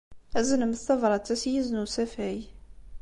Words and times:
Aznemt 0.37 0.83
tabṛat-a 0.87 1.35
s 1.41 1.43
yizen 1.51 1.77
n 1.79 1.83
usafag. 1.83 2.39